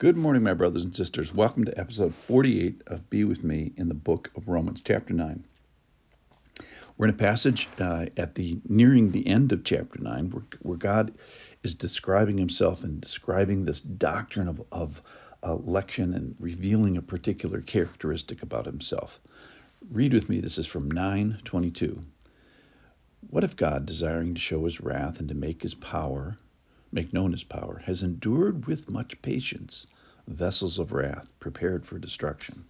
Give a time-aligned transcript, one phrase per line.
[0.00, 1.34] Good morning, my brothers and sisters.
[1.34, 5.44] Welcome to episode 48 of Be With Me in the book of Romans, chapter 9.
[6.96, 10.78] We're in a passage uh, at the nearing the end of chapter 9 where, where
[10.78, 11.14] God
[11.64, 15.02] is describing himself and describing this doctrine of, of
[15.42, 19.18] election and revealing a particular characteristic about himself.
[19.90, 20.38] Read with me.
[20.38, 22.04] This is from 922.
[23.30, 26.38] What if God, desiring to show his wrath and to make his power
[26.92, 29.86] make known his power, has endured with much patience
[30.26, 32.64] vessels of wrath prepared for destruction,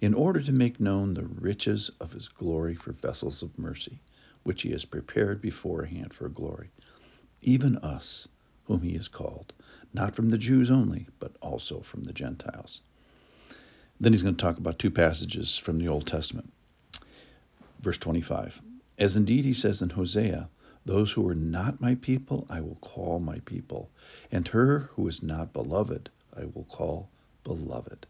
[0.00, 4.00] in order to make known the riches of his glory for vessels of mercy,
[4.42, 6.70] which he has prepared beforehand for glory,
[7.40, 8.28] even us,
[8.64, 9.52] whom he has called,
[9.92, 12.80] not from the Jews only, but also from the Gentiles.
[14.00, 16.52] Then he's going to talk about two passages from the Old Testament.
[17.80, 18.60] Verse 25.
[18.98, 20.48] As indeed he says in Hosea,
[20.84, 23.88] those who are not my people, I will call my people,
[24.32, 27.08] and her who is not beloved, I will call
[27.44, 28.06] beloved.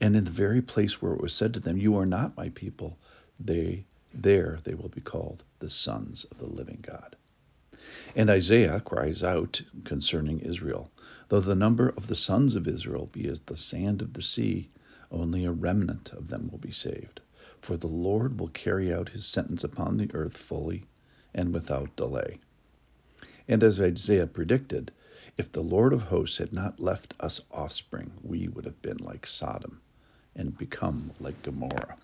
[0.00, 2.48] And in the very place where it was said to them, You are not my
[2.48, 2.96] people,
[3.38, 7.16] they there they will be called the sons of the living God.
[8.16, 10.90] And Isaiah cries out concerning Israel,
[11.28, 14.70] Though the number of the sons of Israel be as the sand of the sea,
[15.10, 17.20] only a remnant of them will be saved.
[17.60, 20.84] For the Lord will carry out his sentence upon the earth fully
[21.34, 22.38] and without delay.
[23.48, 24.92] And as Isaiah predicted,
[25.36, 29.26] if the Lord of hosts had not left us offspring, we would have been like
[29.26, 29.80] Sodom
[30.36, 31.96] and become like Gomorrah.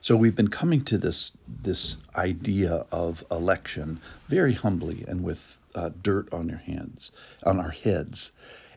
[0.00, 5.90] So we've been coming to this this idea of election very humbly and with uh,
[6.02, 7.12] dirt on your hands,
[7.44, 8.32] on our heads,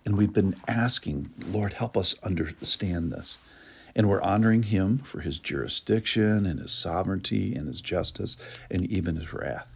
[0.06, 3.40] and we've been asking, Lord, help us understand this.
[3.96, 8.38] And we're honoring him for his jurisdiction and his sovereignty and his justice
[8.70, 9.68] and even his wrath.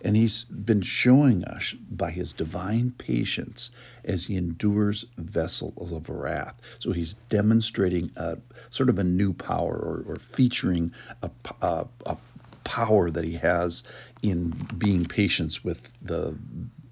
[0.00, 3.72] And he's been showing us by his divine patience
[4.04, 6.54] as he endures vessels of wrath.
[6.78, 8.38] So he's demonstrating a
[8.70, 10.92] sort of a new power or, or featuring
[11.22, 12.16] a, a, a
[12.62, 13.82] power that he has
[14.22, 16.36] in being patient with the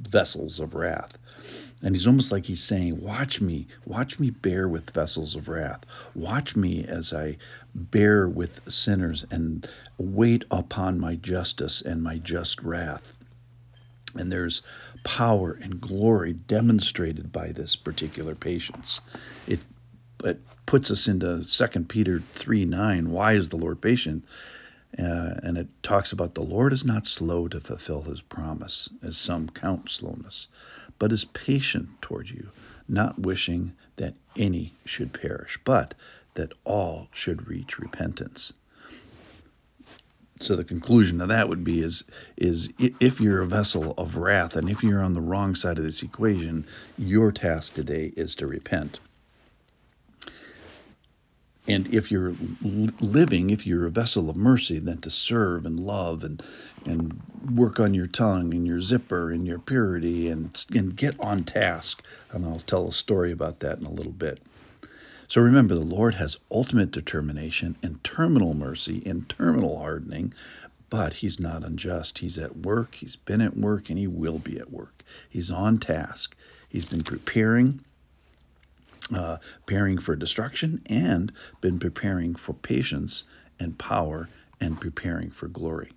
[0.00, 1.16] vessels of wrath.
[1.82, 5.84] And he's almost like he's saying, Watch me, watch me bear with vessels of wrath.
[6.14, 7.37] Watch me as I
[7.75, 13.12] bear with sinners and wait upon my justice and my just wrath.
[14.15, 14.62] And there's
[15.04, 19.03] power and glory demonstrated by this particular patience.
[19.47, 19.60] It,
[20.25, 23.10] it puts us into 2 Peter 3 9.
[23.10, 24.25] Why is the Lord patient?
[24.99, 29.17] Uh, and it talks about the Lord is not slow to fulfill his promise, as
[29.17, 30.49] some count slowness,
[30.99, 32.49] but is patient toward you,
[32.89, 35.95] not wishing that any should perish, but
[36.34, 38.53] that all should reach repentance.
[40.41, 42.05] So the conclusion of that would be is
[42.37, 45.84] is if you're a vessel of wrath and if you're on the wrong side of
[45.84, 46.67] this equation,
[46.99, 49.01] your task today is to repent.
[51.69, 52.34] And if you're
[53.00, 56.43] living, if you're a vessel of mercy, then to serve and love and
[56.84, 57.21] and
[57.54, 62.04] work on your tongue and your zipper and your purity and and get on task.
[62.31, 64.41] And I'll tell a story about that in a little bit.
[65.28, 70.33] So remember, the Lord has ultimate determination and terminal mercy and terminal hardening,
[70.88, 72.19] but He's not unjust.
[72.19, 72.94] He's at work.
[72.94, 75.03] He's been at work, and He will be at work.
[75.28, 76.37] He's on task.
[76.69, 77.84] He's been preparing
[79.15, 83.25] uh, preparing for destruction and been preparing for patience
[83.59, 84.28] and power
[84.61, 85.93] and preparing for glory.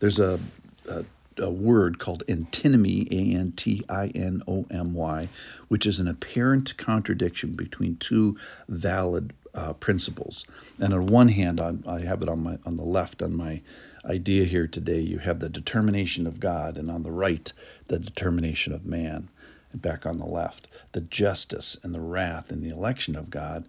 [0.00, 0.40] There's a,
[0.88, 1.04] a,
[1.38, 5.28] a word called antinomy, A N T I N O M Y,
[5.68, 10.44] which is an apparent contradiction between two valid uh, principles.
[10.78, 13.62] And on one hand, on, I have it on my on the left on my
[14.04, 15.00] idea here today.
[15.00, 17.52] You have the determination of God, and on the right,
[17.88, 19.28] the determination of man
[19.74, 23.68] back on the left, the justice and the wrath and the election of God,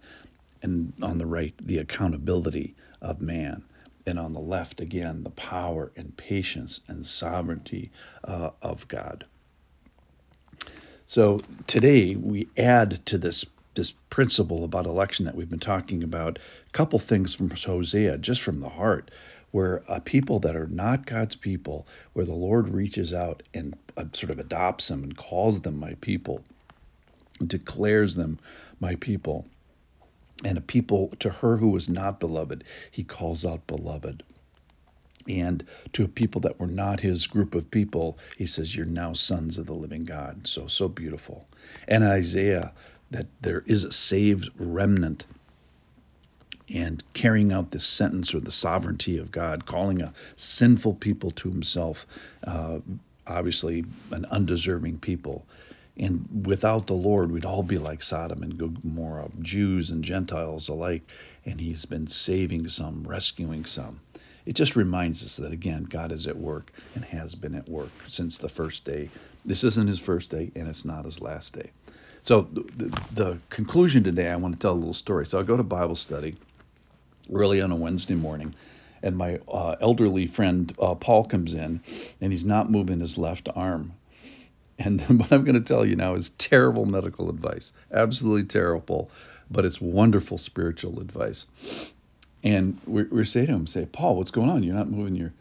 [0.62, 3.64] and on the right, the accountability of man.
[4.06, 7.92] And on the left, again, the power and patience and sovereignty
[8.24, 9.26] uh, of God.
[11.06, 13.44] So today we add to this
[13.74, 18.40] this principle about election that we've been talking about a couple things from Hosea, just
[18.40, 19.10] from the heart
[19.50, 24.04] where a people that are not God's people, where the Lord reaches out and uh,
[24.12, 26.44] sort of adopts them and calls them my people,
[27.44, 28.38] declares them
[28.80, 29.46] my people,
[30.44, 34.22] and a people to her who was not beloved, he calls out beloved.
[35.28, 39.12] And to a people that were not his group of people, he says, You're now
[39.12, 40.46] sons of the living God.
[40.46, 41.46] So, so beautiful.
[41.86, 42.72] And Isaiah,
[43.10, 45.26] that there is a saved remnant
[46.74, 51.50] and carrying out this sentence or the sovereignty of God, calling a sinful people to
[51.50, 52.06] himself,
[52.44, 52.78] uh,
[53.26, 55.46] obviously an undeserving people.
[55.96, 61.02] And without the Lord, we'd all be like Sodom and Gomorrah, Jews and Gentiles alike.
[61.44, 64.00] And He's been saving some, rescuing some.
[64.46, 67.90] It just reminds us that, again, God is at work and has been at work
[68.08, 69.10] since the first day.
[69.44, 71.70] This isn't His first day, and it's not His last day.
[72.22, 75.26] So, the, the conclusion today, I want to tell a little story.
[75.26, 76.36] So, I go to Bible study
[77.32, 78.54] early on a Wednesday morning,
[79.02, 81.80] and my uh, elderly friend uh, Paul comes in,
[82.20, 83.92] and he's not moving his left arm.
[84.78, 89.10] And what I'm going to tell you now is terrible medical advice, absolutely terrible,
[89.50, 91.46] but it's wonderful spiritual advice.
[92.42, 94.62] And we're, we're saying to him, say, Paul, what's going on?
[94.62, 95.32] You're not moving your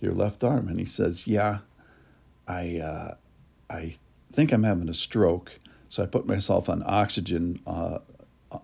[0.00, 0.68] your left arm.
[0.68, 1.58] And he says, Yeah,
[2.46, 3.14] I uh,
[3.68, 3.96] I
[4.32, 5.52] think I'm having a stroke.
[5.88, 7.98] So I put myself on oxygen uh,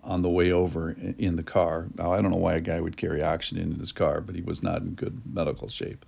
[0.03, 1.87] on the way over in the car.
[1.97, 4.41] Now I don't know why a guy would carry oxygen in his car, but he
[4.41, 6.05] was not in good medical shape.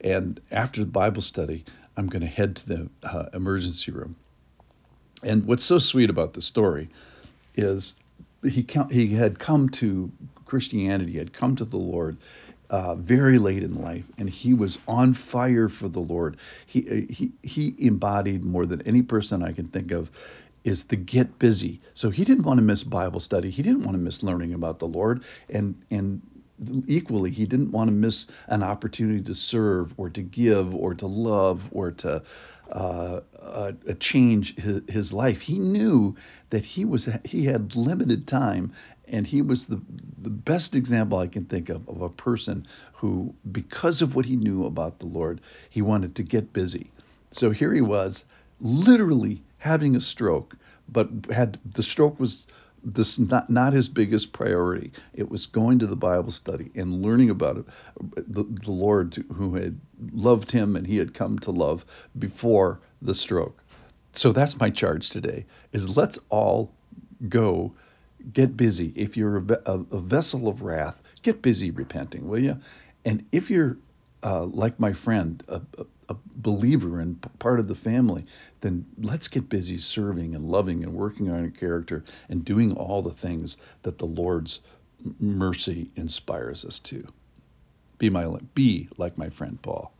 [0.00, 1.64] And after the Bible study,
[1.96, 4.16] I'm going to head to the uh, emergency room.
[5.22, 6.88] And what's so sweet about the story
[7.56, 7.94] is
[8.44, 10.10] he he had come to
[10.44, 12.16] Christianity, had come to the Lord
[12.70, 16.36] uh, very late in life, and he was on fire for the Lord.
[16.66, 20.10] He he he embodied more than any person I can think of
[20.68, 21.80] is the get busy.
[21.94, 23.50] So he didn't want to miss Bible study.
[23.50, 26.22] He didn't want to miss learning about the Lord, and and
[26.86, 31.06] equally he didn't want to miss an opportunity to serve or to give or to
[31.06, 32.22] love or to
[32.70, 35.40] uh, uh, change his, his, life.
[35.40, 36.16] He knew
[36.50, 38.72] that he was he had limited time,
[39.06, 39.80] and he was the
[40.18, 44.36] the best example I can think of of a person who, because of what he
[44.36, 46.90] knew about the Lord, he wanted to get busy.
[47.30, 48.24] So here he was,
[48.60, 50.56] literally having a stroke,
[50.88, 52.46] but had the stroke was
[52.82, 54.92] this not not his biggest priority.
[55.14, 57.66] It was going to the Bible study and learning about it,
[58.32, 59.78] the, the Lord who had
[60.12, 61.84] loved him and he had come to love
[62.18, 63.62] before the stroke.
[64.12, 66.72] So that's my charge today: is let's all
[67.28, 67.74] go
[68.32, 68.92] get busy.
[68.94, 72.58] If you're a, a, a vessel of wrath, get busy repenting, will you?
[73.04, 73.76] And if you're
[74.22, 75.60] uh, like my friend, a,
[76.08, 78.24] a, believer and part of the family,
[78.60, 83.02] then let's get busy serving and loving and working on our character and doing all
[83.02, 84.60] the things that the Lord's
[85.20, 87.06] mercy inspires us to.
[87.98, 89.92] Be my be like my friend Paul.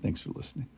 [0.00, 0.68] Thanks for listening.